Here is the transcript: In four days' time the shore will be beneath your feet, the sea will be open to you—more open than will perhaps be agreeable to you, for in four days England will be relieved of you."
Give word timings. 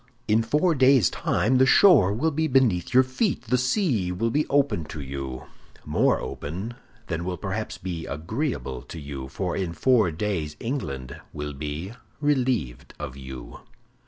In 0.27 0.41
four 0.41 0.73
days' 0.73 1.11
time 1.11 1.59
the 1.59 1.67
shore 1.67 2.11
will 2.11 2.31
be 2.31 2.47
beneath 2.47 2.91
your 2.91 3.03
feet, 3.03 3.43
the 3.43 3.57
sea 3.59 4.11
will 4.11 4.31
be 4.31 4.47
open 4.47 4.83
to 4.85 4.99
you—more 4.99 6.19
open 6.19 6.73
than 7.05 7.23
will 7.23 7.37
perhaps 7.37 7.77
be 7.77 8.07
agreeable 8.07 8.81
to 8.81 8.99
you, 8.99 9.27
for 9.27 9.55
in 9.55 9.73
four 9.73 10.09
days 10.09 10.55
England 10.59 11.21
will 11.33 11.53
be 11.53 11.93
relieved 12.19 12.95
of 12.97 13.15
you." 13.15 13.59